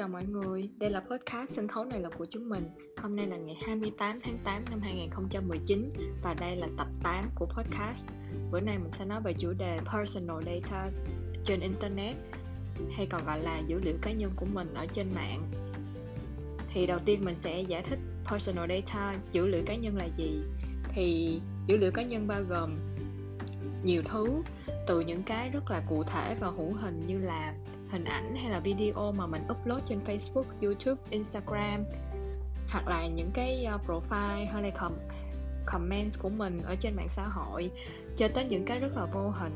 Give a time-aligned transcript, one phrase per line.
[0.00, 2.68] chào mọi người, đây là podcast sân khấu này là của chúng mình.
[2.96, 5.92] Hôm nay là ngày 28 tháng 8 năm 2019
[6.22, 8.04] Và đây là tập 8 của podcast.
[8.50, 10.90] Bữa nay mình sẽ nói về chủ đề Personal Data
[11.44, 12.16] trên Internet
[12.96, 15.50] Hay còn gọi là dữ liệu cá nhân của mình ở trên mạng.
[16.72, 17.98] Thì đầu tiên mình sẽ giải thích
[18.30, 20.42] Personal Data, dữ liệu cá nhân là gì.
[20.94, 22.78] Thì dữ liệu cá nhân bao gồm
[23.84, 24.42] nhiều thứ
[24.86, 27.54] từ những cái rất là cụ thể và hữu hình như là
[27.90, 31.84] hình ảnh hay là video mà mình upload trên Facebook, YouTube, Instagram
[32.68, 35.08] hoặc là những cái ờ, profile hay là com-
[35.66, 37.70] comment của mình ở trên mạng xã hội
[38.16, 39.52] cho tới những cái rất là vô hình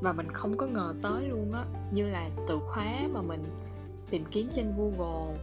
[0.00, 1.64] và mình không có ngờ tới luôn á.
[1.92, 3.44] Như là từ khóa mà mình
[4.10, 5.36] tìm kiếm trên Google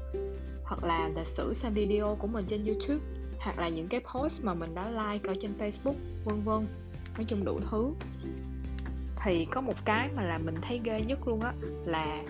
[0.64, 3.06] hoặc là lịch sử xem video của mình trên YouTube
[3.40, 5.96] hoặc là những cái post mà mình đã like ở trên Facebook
[6.26, 6.68] vân vân.
[7.18, 7.92] Nói chung đủ thứ
[9.24, 11.54] thì có một cái mà là mình thấy ghê nhất luôn á
[11.86, 12.24] là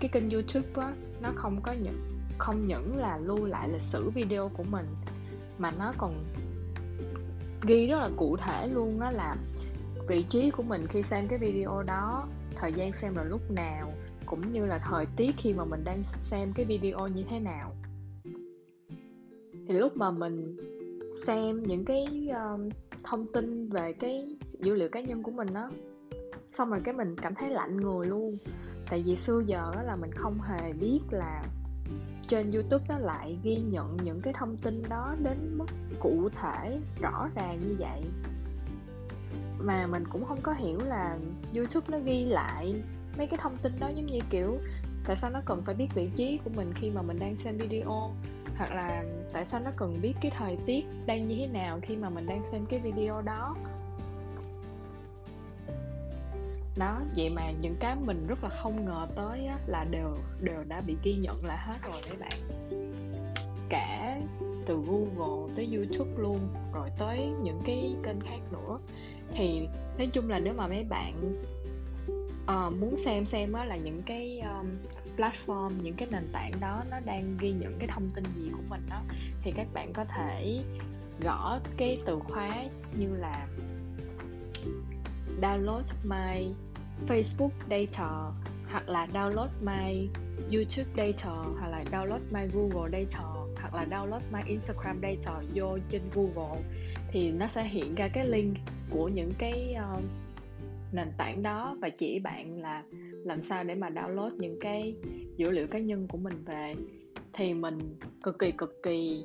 [0.00, 2.00] cái kênh youtube á nó không có những
[2.38, 4.86] không những là lưu lại lịch sử video của mình
[5.58, 6.24] mà nó còn
[7.62, 9.36] ghi rất là cụ thể luôn á là
[10.08, 13.92] vị trí của mình khi xem cái video đó thời gian xem là lúc nào
[14.26, 17.72] cũng như là thời tiết khi mà mình đang xem cái video như thế nào.
[19.68, 20.56] Thì lúc mà mình
[21.26, 22.72] xem những cái uh,
[23.04, 25.70] thông tin về cái dữ liệu cá nhân của mình đó
[26.52, 28.36] xong rồi cái mình cảm thấy lạnh người luôn.
[28.90, 31.44] Tại vì xưa giờ là mình không hề biết là
[32.28, 35.66] trên youtube nó lại ghi nhận những cái thông tin đó đến mức
[36.00, 38.02] cụ thể, rõ ràng như vậy.
[39.58, 41.18] Mà mình cũng không có hiểu là
[41.54, 42.82] youtube nó ghi lại
[43.18, 44.58] mấy cái thông tin đó giống như kiểu,
[45.04, 47.58] tại sao nó cần phải biết vị trí của mình khi mà mình đang xem
[47.58, 48.10] video?
[48.56, 51.96] Hoặc là tại sao nó cần biết cái thời tiết đang như thế nào khi
[51.96, 53.56] mà mình đang xem cái video đó?
[56.76, 60.64] Đó vậy mà những cái mình rất là không ngờ tới á, là đều đều
[60.68, 62.40] đã bị ghi nhận lại hết rồi đấy bạn.
[63.68, 64.20] Cả
[64.66, 68.78] từ Google tới YouTube luôn rồi tới những cái kênh khác nữa.
[69.34, 69.68] Thì
[69.98, 71.42] nói chung là nếu mà mấy bạn
[72.44, 74.66] uh, muốn xem xem á là những cái um,
[75.16, 78.62] platform những cái nền tảng đó nó đang ghi nhận cái thông tin gì của
[78.68, 79.02] mình đó
[79.42, 80.62] thì các bạn có thể
[81.20, 82.64] gõ cái từ khóa
[82.98, 83.46] như là
[85.40, 86.52] download my
[87.06, 88.30] Facebook data
[88.70, 90.08] hoặc là download my
[90.52, 93.24] YouTube data hoặc là download my Google data
[93.60, 96.62] hoặc là download my Instagram data vô trên Google.
[97.10, 98.56] Thì nó sẽ hiện ra cái link
[98.90, 100.02] của những cái uh,
[100.92, 101.76] nền tảng đó.
[101.80, 102.82] Và chỉ bạn là
[103.24, 104.94] làm sao để mà download những cái
[105.36, 106.74] dữ liệu cá nhân của mình về.
[107.32, 109.24] Thì mình cực kỳ cực kỳ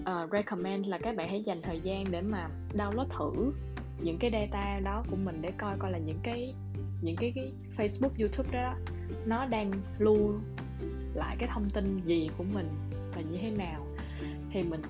[0.00, 3.52] uh, recommend là các bạn hãy dành thời gian để mà download thử
[4.02, 6.54] những cái data đó của mình để coi coi là những cái
[7.02, 8.74] những cái, cái Facebook, YouTube đó
[9.26, 10.34] nó đang lưu
[11.14, 12.68] lại cái thông tin gì của mình
[13.14, 13.86] và như thế nào.
[14.52, 14.82] Thì mình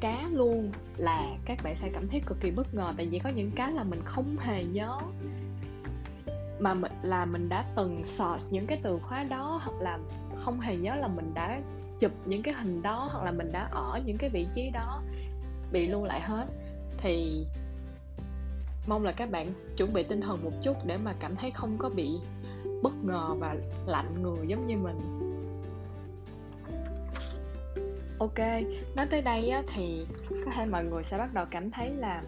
[0.00, 3.30] cá luôn là các bạn sẽ cảm thấy cực kỳ bất ngờ tại vì có
[3.30, 4.98] những cái là mình không hề nhớ.
[6.60, 9.98] Mà mình là mình đã từng search những cái từ khóa đó hoặc là
[10.34, 11.60] không hề nhớ là mình đã
[12.00, 15.02] chụp những cái hình đó hoặc là mình đã ở những cái vị trí đó
[15.72, 16.46] bị lưu lại hết.
[16.98, 17.44] Thì
[18.86, 21.76] mong là các bạn chuẩn bị tinh thần một chút để mà cảm thấy không
[21.78, 22.08] có bị
[22.82, 23.56] bất ngờ và
[23.86, 24.98] lạnh người giống như mình.
[28.18, 28.38] Ok
[28.96, 30.06] nói tới đây á, thì
[30.44, 32.22] có thể mọi người sẽ bắt đầu cảm thấy là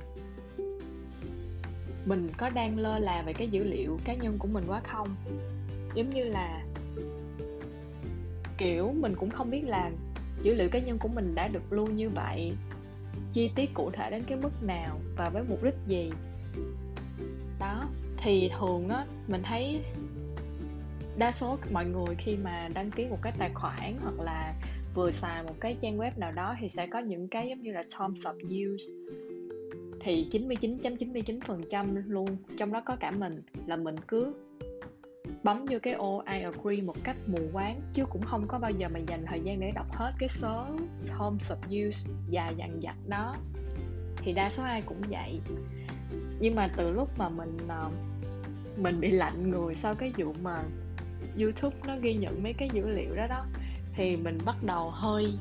[2.05, 5.09] mình có đang lơ là về cái dữ liệu cá nhân của mình quá không?
[5.95, 6.65] Giống như là
[8.59, 9.91] kiểu mình cũng không biết là
[10.43, 12.53] dữ liệu cá nhân của mình đã được lưu như vậy
[13.33, 16.11] chi tiết cụ thể đến cái mức nào và với mục đích gì?
[17.59, 19.83] Đó, thì thường á, mình thấy
[21.19, 24.55] đa số mọi người khi mà đăng ký một cái tài khoản hoặc là
[24.95, 27.73] vừa xài một cái trang web nào đó thì sẽ có những cái giống như
[27.73, 28.35] là terms of
[28.75, 28.85] use
[30.05, 34.35] thì 99.99% luôn, trong đó có cả mình, là mình cứ
[35.43, 38.71] bấm vô cái ô I agree một cách mù quáng, chứ cũng không có bao
[38.71, 40.67] giờ mà dành thời gian để đọc hết cái số
[41.07, 43.37] terms of use dài dằng dặc đó.
[44.17, 45.41] Thì đa số ai cũng vậy
[46.41, 47.91] nhưng mà từ lúc mà mình ờ,
[48.77, 50.63] mình bị lạnh người sau cái vụ mà
[51.41, 53.47] youtube nó ghi nhận mấy cái dữ liệu đó đó
[53.95, 55.35] thì mình bắt đầu hơi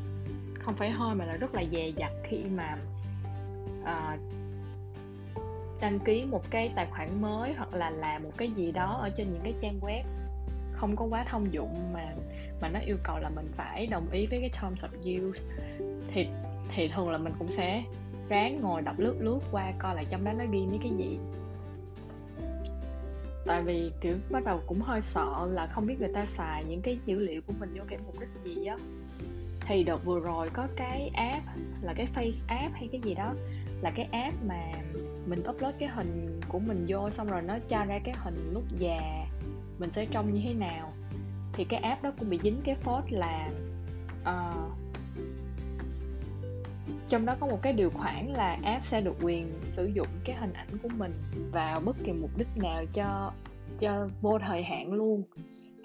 [0.60, 2.78] không phải hơi mà là rất là dè dặt khi mà
[3.81, 4.19] uh,
[5.81, 9.10] đăng ký một cái tài khoản mới hoặc là làm một cái gì đó ở
[9.10, 10.04] trên những cái trang web
[10.74, 12.13] không có quá thông dụng mà
[12.62, 15.42] mà nó yêu cầu là mình phải đồng ý với cái terms of use
[16.13, 16.28] thì
[16.75, 17.84] thì thường là mình cũng sẽ
[18.33, 21.19] ráng ngồi đọc lướt lướt qua coi lại trong đó nó ghi mấy cái gì.
[23.45, 26.81] Tại vì kiểu bắt đầu cũng hơi sợ là không biết người ta xài những
[26.81, 28.77] cái dữ liệu của mình vô cái mục đích gì á.
[29.68, 31.45] Thì đợt vừa rồi có cái app
[31.81, 33.33] là cái face app hay cái gì đó
[33.81, 34.71] là cái app mà
[35.25, 38.63] mình upload cái hình của mình vô xong rồi nó cho ra cái hình lúc
[38.77, 39.25] già
[39.79, 40.94] mình sẽ trông như thế nào.
[41.53, 43.50] Thì cái app đó cũng bị dính cái phốt là
[44.21, 44.82] uh,
[47.13, 50.36] trong đó có một cái điều khoản là app sẽ được quyền sử dụng cái
[50.36, 51.13] hình ảnh của mình
[51.51, 53.31] vào bất kỳ mục đích nào cho
[53.80, 55.24] cho vô thời hạn luôn.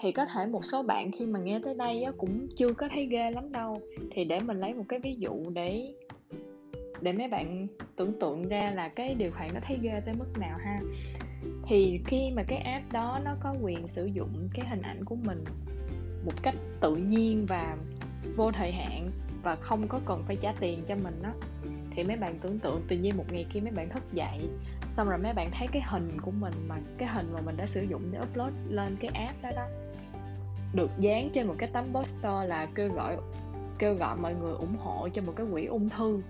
[0.01, 2.89] Thì có thể một số bạn khi mà nghe tới đây á, cũng chưa có
[2.93, 3.81] thấy ghê lắm đâu.
[4.11, 5.95] Thì để mình lấy một cái ví dụ để
[7.01, 7.67] để mấy bạn
[7.97, 10.81] tưởng tượng ra là cái điều khoản nó thấy ghê tới mức nào ha.
[11.67, 15.17] Thì khi mà cái app đó nó có quyền sử dụng cái hình ảnh của
[15.25, 15.45] mình
[16.25, 17.77] một cách tự nhiên và
[18.37, 19.11] vô thời hạn
[19.43, 21.31] và không có cần phải trả tiền cho mình đó
[21.99, 24.49] thì mấy bạn tưởng tượng, tự nhiên một ngày kia mấy bạn thức dậy,
[24.97, 27.67] xong rồi mấy bạn thấy cái hình của mình mà, cái hình mà mình đã
[27.67, 29.67] sử dụng để upload lên cái app đó đó.
[30.75, 33.17] Được dán trên một cái tấm poster là kêu gọi
[33.79, 36.21] kêu gọi mọi người ủng hộ cho một cái quỹ ung thư.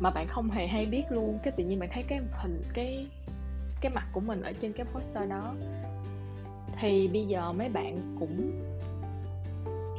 [0.00, 3.06] Mà bạn không hề hay biết luôn, cái tự nhiên bạn thấy cái hình, cái
[3.80, 5.54] cái mặt của mình ở trên cái poster đó.
[6.80, 8.52] Thì bây giờ mấy bạn cũng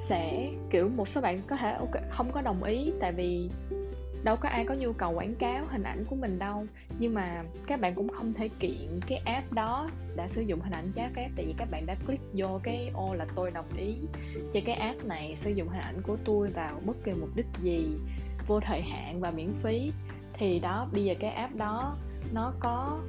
[0.07, 3.49] sẽ kiểu một số bạn có thể okay, không có đồng ý tại vì
[4.23, 6.65] đâu có ai có nhu cầu quảng cáo hình ảnh của mình đâu.
[6.99, 10.73] Nhưng mà các bạn cũng không thể kiện cái app đó đã sử dụng hình
[10.73, 13.77] ảnh trái phép tại vì các bạn đã click vô cái ô là tôi đồng
[13.77, 13.95] ý
[14.53, 17.45] cho cái app này sử dụng hình ảnh của tôi vào bất kỳ mục đích
[17.61, 17.87] gì
[18.47, 19.91] vô thời hạn và miễn phí.
[20.33, 21.95] Thì đó bây giờ cái app đó
[22.33, 22.99] nó có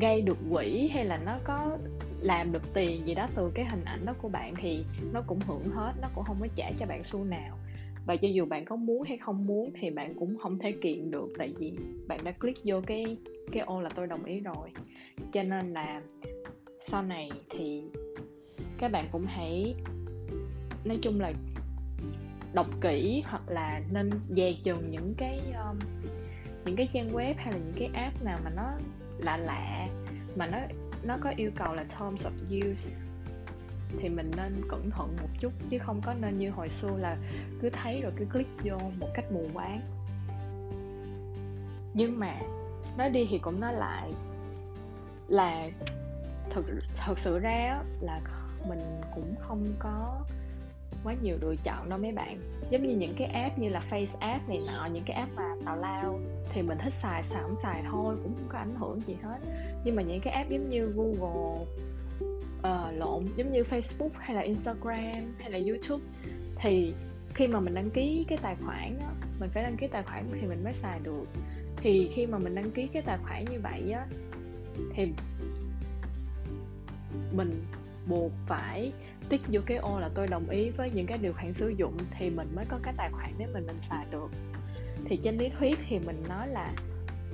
[0.00, 1.78] gây được quỹ hay là nó có
[2.20, 5.40] làm được tiền gì đó từ cái hình ảnh đó của bạn thì nó cũng
[5.46, 7.58] hưởng hết nó cũng không có trả cho bạn xu nào.
[8.06, 11.10] Và cho dù bạn có muốn hay không muốn thì bạn cũng không thể kiện
[11.10, 11.72] được tại vì
[12.08, 13.16] bạn đã click vô cái
[13.52, 14.70] cái ô là tôi đồng ý rồi.
[15.32, 16.02] Cho nên là
[16.80, 17.82] sau này thì
[18.78, 19.74] các bạn cũng hãy
[20.84, 21.32] nói chung là
[22.54, 25.78] đọc kỹ hoặc là nên dè chừng những cái um,
[26.64, 28.72] những cái trang web hay là những cái app nào mà nó
[29.18, 29.88] lạ lạ
[30.36, 30.58] mà nó
[31.02, 32.90] nó có yêu cầu là terms of use
[33.98, 37.16] thì mình nên cẩn thận một chút, chứ không có nên như hồi xưa là
[37.62, 39.80] cứ thấy rồi cứ click vô một cách mù quáng.
[41.94, 42.40] Nhưng mà
[42.98, 44.12] nói đi thì cũng nói lại
[45.28, 45.68] là
[46.50, 46.66] thực
[46.96, 48.20] thật sự ra là
[48.68, 50.24] mình cũng không có
[51.04, 52.40] quá nhiều lựa chọn đâu mấy bạn.
[52.70, 55.54] Giống như những cái app như là face app này nọ những cái app mà
[55.64, 56.20] tào lao
[56.52, 59.38] thì mình thích xài xài không xài thôi cũng không có ảnh hưởng gì hết.
[59.84, 61.66] Nhưng mà những cái app giống như google
[62.58, 66.04] uh, lộn giống như facebook hay là instagram hay là youtube
[66.56, 66.94] thì
[67.34, 69.06] khi mà mình đăng ký cái tài khoản đó
[69.40, 71.24] mình phải đăng ký tài khoản thì mình mới xài được.
[71.76, 74.06] Thì khi mà mình đăng ký cái tài khoản như vậy á
[74.94, 75.12] thì
[77.32, 77.64] mình
[78.06, 78.92] buộc phải
[79.30, 81.96] tích vô cái ô là tôi đồng ý với những cái điều khoản sử dụng
[82.18, 84.30] thì mình mới có cái tài khoản để mình mình xài được.
[85.04, 86.74] Thì trên lý thuyết thì mình nói là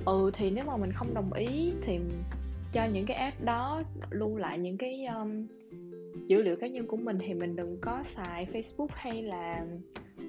[0.05, 1.99] ừ thì nếu mà mình không đồng ý thì
[2.71, 5.47] cho những cái app đó lưu lại những cái um,
[6.27, 9.65] dữ liệu cá nhân của mình thì mình đừng có xài Facebook hay là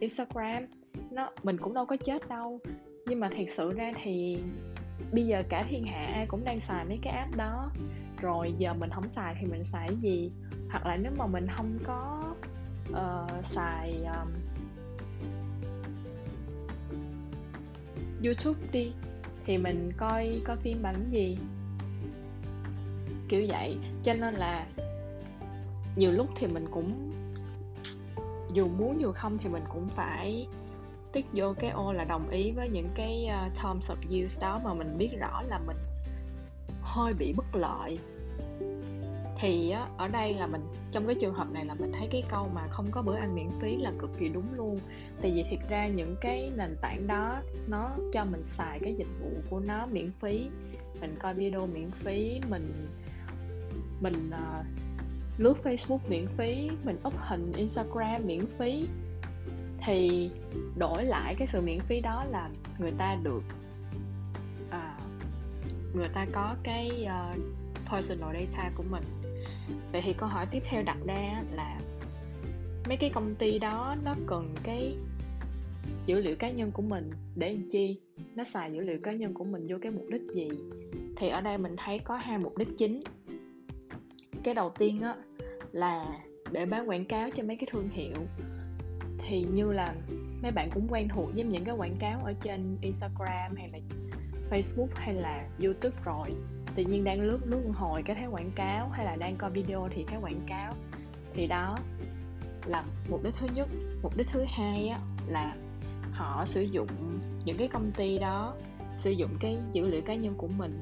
[0.00, 0.66] Instagram.
[1.10, 2.60] Nó mình cũng đâu có chết đâu.
[3.06, 4.38] Nhưng mà thật sự ra thì
[5.12, 7.70] bây giờ cả thiên hạ ai cũng đang xài mấy cái app đó.
[8.20, 10.30] Rồi giờ mình không xài thì mình xài cái gì?
[10.70, 12.34] Hoặc là nếu mà mình không có
[12.90, 14.28] uh, xài um,
[18.24, 18.92] YouTube đi
[19.46, 21.38] thì mình coi coi phim bằng gì?
[23.28, 23.78] Kiểu vậy.
[24.02, 24.66] Cho nên là
[25.96, 27.12] nhiều lúc thì mình cũng
[28.52, 30.46] dù muốn dù không thì mình cũng phải
[31.12, 34.60] tích vô cái ô là đồng ý với những cái uh, terms of use đó
[34.64, 35.76] mà mình biết rõ là mình
[36.80, 37.98] hơi bị bất lợi
[39.40, 40.60] thì á, ở đây là mình
[40.92, 43.34] trong cái trường hợp này là mình thấy cái câu mà không có bữa ăn
[43.34, 44.78] miễn phí là cực kỳ đúng luôn.
[45.22, 49.08] Tại vì thiệt ra những cái nền tảng đó nó cho mình xài cái dịch
[49.20, 50.48] vụ của nó miễn phí.
[51.00, 52.88] Mình coi video miễn phí mình
[54.00, 54.66] mình uh,
[55.38, 58.88] lướt Facebook miễn phí mình up hình Instagram miễn phí.
[59.86, 60.30] Thì
[60.78, 63.42] đổi lại cái sự miễn phí đó là người ta được
[64.68, 67.40] uh, người ta có cái uh,
[67.90, 69.04] personal data của mình
[69.92, 71.80] vậy thì câu hỏi tiếp theo đặt ra là
[72.88, 74.96] mấy cái công ty đó nó cần cái
[76.06, 78.00] dữ liệu cá nhân của mình để làm chi?
[78.34, 80.48] Nó xài dữ liệu cá nhân của mình vô cái mục đích gì?
[81.16, 83.02] Thì ở đây mình thấy có hai mục đích chính.
[84.42, 85.14] Cái đầu tiên á
[85.72, 86.06] là
[86.52, 88.14] để bán quảng cáo cho mấy cái thương hiệu.
[89.18, 89.94] Thì như là
[90.42, 93.78] mấy bạn cũng quen thuộc với những cái quảng cáo ở trên Instagram hay là
[94.50, 96.28] Facebook hay là YouTube rồi
[96.74, 99.88] tự nhiên đang lướt lướt hồi cái thấy quảng cáo hay là đang coi video
[99.94, 100.74] thì thấy quảng cáo.
[101.34, 101.76] Thì đó
[102.66, 103.68] là mục đích thứ nhất.
[104.02, 105.56] Mục đích thứ hai á, là
[106.12, 106.88] họ sử dụng
[107.44, 108.54] những cái công ty đó
[108.96, 110.80] sử dụng cái dữ liệu cá nhân của mình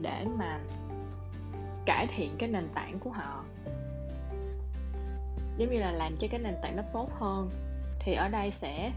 [0.00, 0.60] để mà
[1.86, 3.44] cải thiện cái nền tảng của họ.
[5.58, 7.50] Giống như là làm cho cái nền tảng nó tốt hơn.
[8.00, 8.92] Thì ở đây sẽ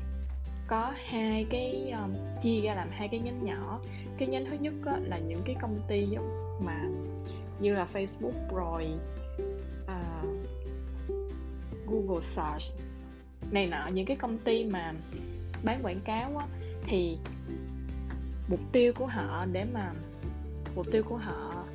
[0.68, 3.80] có hai cái um, chia ra làm hai cái nhánh nhỏ
[4.22, 6.90] cái nhánh thứ nhất á, là những cái công ty giống mà
[7.60, 8.88] như là Facebook rồi
[9.36, 10.24] uh, à,
[11.88, 12.64] Google Search
[13.52, 14.94] này nọ những cái công ty mà
[15.64, 16.48] bán quảng cáo á,
[16.86, 17.18] thì
[18.48, 19.94] mục tiêu của họ để mà
[20.76, 21.66] mục tiêu của họ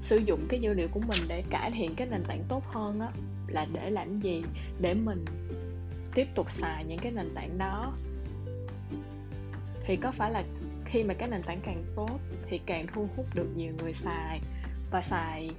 [0.00, 3.00] sử dụng cái dữ liệu của mình để cải thiện cái nền tảng tốt hơn
[3.00, 3.08] á
[3.48, 4.42] là để làm gì?
[4.80, 5.24] Để mình
[6.14, 7.94] tiếp tục xài những cái nền tảng đó
[9.84, 10.44] thì có phải là
[10.84, 14.40] khi mà cái nền tảng càng tốt thì càng thu hút được nhiều người xài
[14.90, 15.50] và xài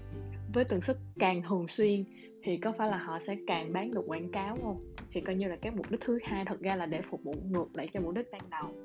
[0.54, 2.06] với tần suất càng thường xuyên
[2.44, 4.80] thì có phải là họ sẽ càng bán được quảng cáo không?
[5.12, 7.36] Thì coi như là cái mục đích thứ hai thật ra là để phục vụ
[7.50, 8.76] ngược lại cho mục đích ban đầu.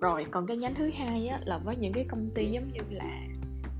[0.00, 2.80] Rồi còn cái nhánh thứ hai á, là với những cái công ty giống như
[2.90, 3.22] là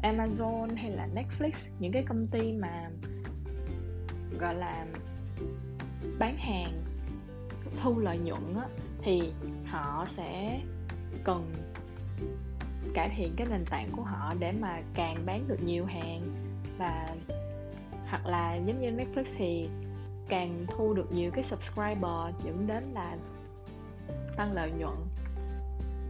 [0.02, 2.90] Amazon hay là Netflix những cái công ty mà
[4.40, 4.86] gọi là
[6.18, 6.82] bán hàng
[7.76, 8.68] thu lợi nhuận á,
[9.02, 9.32] thì
[9.66, 10.60] họ sẽ
[11.24, 11.52] cần
[12.94, 16.22] cải thiện cái nền tảng của họ để mà càng bán được nhiều hàng.
[16.78, 17.14] Và
[18.08, 19.68] hoặc là giống như Netflix thì
[20.28, 23.16] càng thu được nhiều cái subscriber dẫn đến là
[24.36, 24.94] tăng lợi nhuận.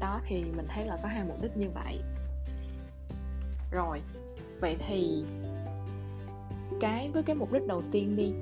[0.01, 2.01] Đó, thì mình thấy là có hai mục đích như vậy.
[3.71, 4.01] Rồi,
[4.61, 5.25] vậy thì
[6.81, 8.33] cái với cái mục đích đầu tiên đi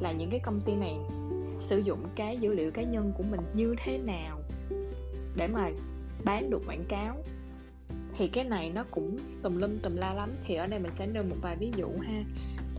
[0.00, 0.96] là những cái công ty này
[1.70, 4.40] sử dụng cái dữ liệu cá nhân của mình như thế nào
[5.36, 5.70] để mà
[6.24, 7.16] bán được quảng cáo.
[8.16, 10.30] Thì cái này nó cũng tùm lum tùm la lắm.
[10.44, 12.24] Thì ở đây mình sẽ nêu một vài ví dụ ha.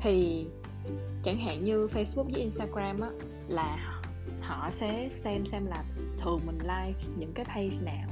[0.01, 0.45] Thì
[1.23, 3.09] chẳng hạn như Facebook với Instagram á,
[3.47, 4.01] là
[4.41, 5.83] họ sẽ xem xem là
[6.19, 8.09] thường mình like những cái page nào.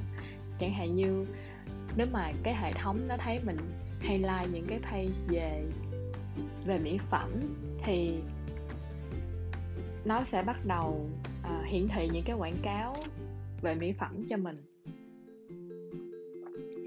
[0.60, 1.26] Chẳng hạn như
[1.96, 3.58] nếu mà cái hệ thống nó thấy mình
[4.00, 5.64] hay like những cái page về
[6.66, 7.30] về mỹ phẩm
[7.84, 8.20] thì
[10.06, 11.10] nó sẽ bắt đầu
[11.42, 12.96] uh, hiển thị những cái quảng cáo
[13.62, 14.56] về mỹ phẩm cho mình.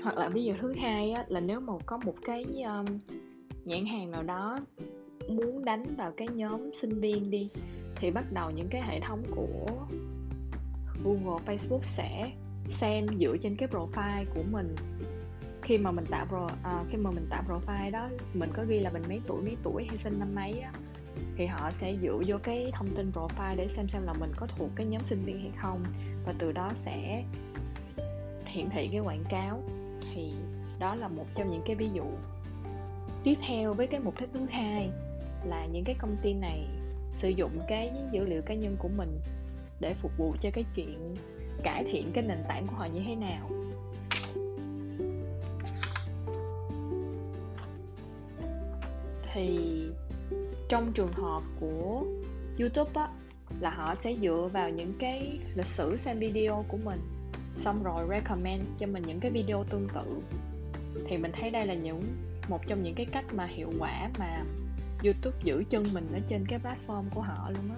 [0.02, 2.86] Hoặc là ví dụ thứ hai á, là nếu mà có một cái um,
[3.64, 4.58] nhãn hàng nào đó
[5.28, 7.50] muốn đánh vào cái nhóm sinh viên đi
[7.96, 9.86] thì bắt đầu những cái hệ thống của
[11.04, 12.32] Google, Facebook sẽ
[12.68, 14.74] xem dựa trên cái profile của mình.
[15.62, 18.80] Khi mà mình tạo pro uh, khi mà mình tạo profile đó mình có ghi
[18.80, 20.72] là mình mấy tuổi mấy tuổi hay sinh năm mấy á
[21.36, 24.46] thì họ sẽ dựa vô cái thông tin profile để xem xem là mình có
[24.46, 25.84] thuộc cái nhóm sinh viên hay không.
[26.26, 27.24] Và từ đó sẽ
[28.44, 29.62] hiển thị cái quảng cáo.
[30.14, 30.32] Thì
[30.78, 32.04] đó là một trong những cái ví dụ.
[33.24, 34.90] Tiếp theo với cái mục đích thứ hai
[35.44, 36.66] là những cái công ty này
[37.12, 39.20] sử dụng cái dữ liệu cá nhân của mình
[39.80, 41.14] để phục vụ cho cái chuyện
[41.62, 43.50] cải thiện cái nền tảng của họ như thế nào.
[49.34, 49.86] Thì
[50.72, 52.04] trong trường hợp của
[52.58, 53.08] youtube á,
[53.60, 57.00] là họ sẽ dựa vào những cái lịch sử xem video của mình,
[57.56, 60.20] xong rồi recommend cho mình những cái video tương tự.
[61.08, 62.02] Thì mình thấy đây là những,
[62.48, 64.44] một trong những cái cách mà hiệu quả mà
[65.04, 67.76] youtube giữ chân mình ở trên cái platform của họ luôn á.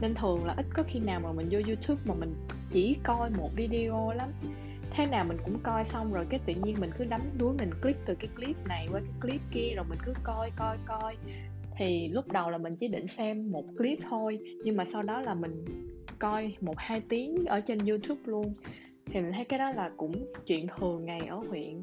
[0.00, 2.34] Nên thường là ít có khi nào mà mình vô youtube mà mình
[2.70, 4.28] chỉ coi một video lắm.
[4.90, 7.70] Thế nào mình cũng coi xong rồi cái tự nhiên mình cứ đắm đuối mình
[7.82, 11.16] click từ cái clip này qua cái clip kia, rồi mình cứ coi coi coi
[11.76, 15.20] thì lúc đầu là mình chỉ định xem một clip thôi, nhưng mà sau đó
[15.20, 15.64] là mình
[16.18, 18.54] coi một hai tiếng ở trên youtube luôn.
[19.06, 21.82] Thì mình thấy cái đó là cũng chuyện thường ngày ở huyện.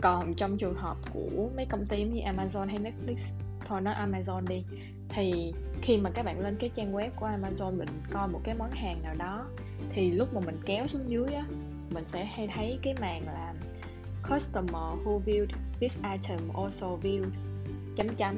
[0.00, 3.16] Còn trong trường hợp của mấy công ty như Amazon hay Netflix,
[3.66, 4.64] thôi nói Amazon đi,
[5.08, 5.52] thì
[5.82, 8.70] khi mà các bạn lên cái trang web của Amazon mình coi một cái món
[8.70, 9.46] hàng nào đó,
[9.92, 11.44] thì lúc mà mình kéo xuống dưới á,
[11.90, 13.54] mình sẽ hay thấy cái màn là
[14.30, 15.46] customer who viewed
[15.80, 17.30] this item also viewed
[17.96, 18.36] chấm chấm.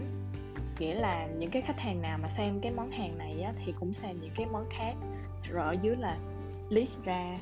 [0.78, 3.75] Nghĩa là những cái khách hàng nào mà xem cái món hàng này á, thì
[3.80, 4.94] cũng xem những cái món khác.
[5.50, 6.18] Rồi ở dưới là
[6.68, 7.37] list ra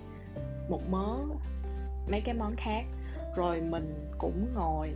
[0.68, 1.16] một mớ
[2.10, 2.84] mấy cái món khác.
[3.36, 4.92] Rồi mình cũng ngồi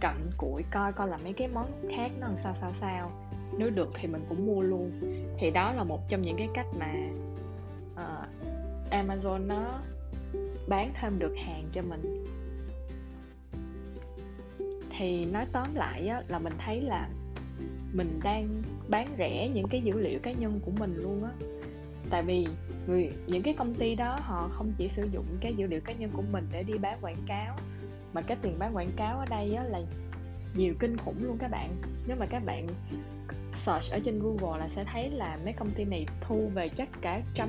[0.00, 3.10] cặm cụi coi coi là mấy cái món khác nó làm sao sao sao.
[3.58, 5.00] Nếu được thì mình cũng mua luôn.
[5.38, 6.92] Thì đó là một trong những cái cách mà
[7.92, 8.28] uh,
[8.90, 9.80] Amazon nó
[10.68, 12.24] bán thêm được hàng cho mình
[14.98, 17.08] thì nói tóm lại á, là mình thấy là
[17.92, 21.30] mình đang bán rẻ những cái dữ liệu cá nhân của mình luôn á.
[22.10, 22.46] Tại vì
[22.86, 25.92] người những cái công ty đó họ không chỉ sử dụng cái dữ liệu cá
[25.92, 27.56] nhân của mình để đi bán quảng cáo
[28.12, 29.80] mà cái tiền bán quảng cáo ở đây á là
[30.54, 31.76] nhiều kinh khủng luôn các bạn.
[32.06, 32.66] Nếu mà các bạn
[33.54, 36.88] search ở trên Google là sẽ thấy là mấy công ty này thu về chắc
[37.00, 37.48] cả trăm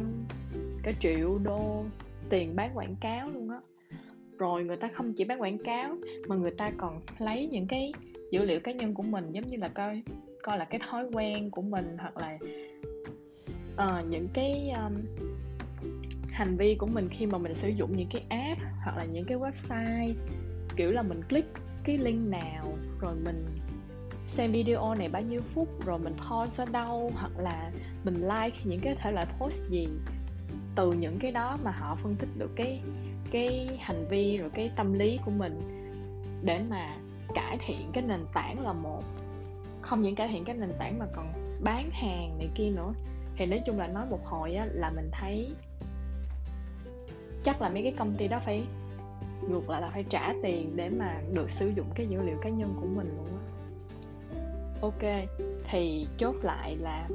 [0.83, 1.83] cả triệu đô
[2.29, 3.57] tiền bán quảng cáo luôn á
[4.37, 7.93] rồi người ta không chỉ bán quảng cáo mà người ta còn lấy những cái
[8.31, 10.03] dữ liệu cá nhân của mình giống như là coi
[10.43, 12.37] coi là cái thói quen của mình hoặc là
[13.77, 14.93] uh, những cái um,
[16.29, 19.25] hành vi của mình khi mà mình sử dụng những cái app hoặc là những
[19.25, 20.13] cái website.
[20.75, 21.49] Kiểu là mình click
[21.83, 23.45] cái link nào rồi mình
[24.27, 27.71] xem video này bao nhiêu phút rồi mình pause ở đâu hoặc là
[28.03, 29.87] mình like những cái thể loại post gì.
[30.75, 32.81] Từ những cái đó mà họ phân tích được cái
[33.31, 35.61] cái hành vi rồi cái tâm lý của mình
[36.43, 36.97] để mà
[37.35, 39.03] cải thiện cái nền tảng là một.
[39.81, 42.93] Không những cải thiện cái nền tảng mà còn bán hàng này kia nữa.
[43.37, 45.49] Thì nói chung là nói một hồi á là mình thấy
[47.43, 48.63] chắc là mấy cái công ty đó phải
[49.49, 52.49] ngược lại là phải trả tiền để mà được sử dụng cái dữ liệu cá
[52.49, 53.43] nhân của mình luôn á.
[54.81, 55.29] Ok
[55.69, 57.09] thì chốt lại là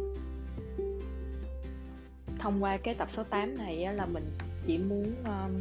[2.38, 4.24] thông qua cái tập số 8 này á, là mình
[4.66, 5.60] chỉ muốn um,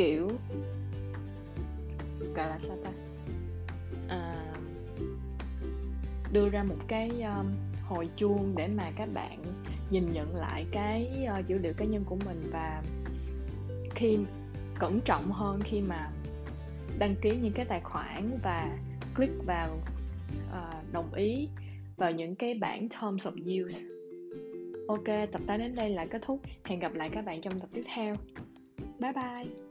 [0.00, 0.28] kiểu
[2.34, 2.90] gọi là sao ta?
[4.08, 4.54] À,
[6.32, 7.46] đưa ra một cái um,
[7.88, 9.42] hồi chuông để mà các bạn
[9.90, 12.82] nhìn nhận lại cái uh, dữ liệu cá nhân của mình và
[13.94, 14.18] khi
[14.78, 16.10] cẩn trọng hơn khi mà
[16.98, 18.78] đăng ký những cái tài khoản và
[19.16, 19.78] click vào
[20.50, 21.48] uh, đồng ý
[21.96, 23.80] vào những cái bản terms of use.
[24.88, 26.40] Ok tập 8 đến đây là kết thúc.
[26.64, 28.16] Hẹn gặp lại các bạn trong tập tiếp theo.
[29.00, 29.69] Bye bye!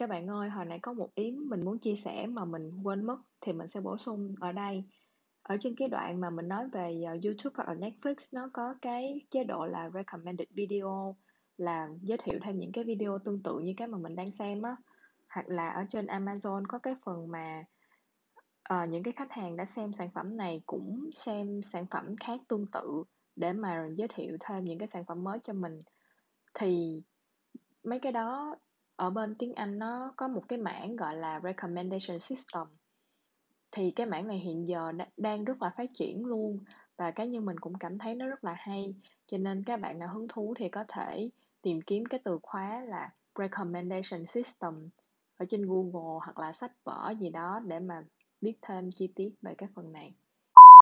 [0.00, 3.06] Các bạn ơi hồi nãy có một ý mình muốn chia sẻ mà mình quên
[3.06, 4.84] mất thì mình sẽ bổ sung ở đây.
[5.42, 8.74] Ở trên cái đoạn mà mình nói về ờ, YouTube hoặc là Netflix nó có
[8.82, 11.16] cái chế độ là recommended video
[11.56, 14.62] là giới thiệu thêm những cái video tương tự như cái mà mình đang xem
[14.62, 14.76] á.
[15.28, 17.64] Hoặc là ở trên Amazon có cái phần mà
[18.74, 22.40] uh, những cái khách hàng đã xem sản phẩm này cũng xem sản phẩm khác
[22.48, 23.04] tương tự
[23.36, 25.80] để mà giới thiệu thêm những cái sản phẩm mới cho mình.
[26.54, 27.02] Thì
[27.84, 28.56] mấy cái đó
[29.00, 32.66] ở bên tiếng Anh nó có một cái mảng gọi là recommendation system.
[33.72, 36.58] Thì cái mảng này hiện giờ đang rất là phát triển luôn
[36.96, 38.94] và cá nhân mình cũng cảm thấy nó rất là hay.
[39.26, 41.30] Cho nên các bạn nào hứng thú thì có thể
[41.62, 44.88] tìm kiếm cái từ khóa là recommendation system
[45.36, 48.02] ở trên Google hoặc là sách vở gì đó để mà
[48.40, 50.14] biết thêm chi tiết về cái phần này.